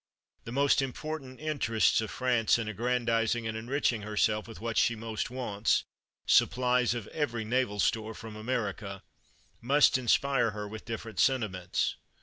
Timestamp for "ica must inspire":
8.73-10.49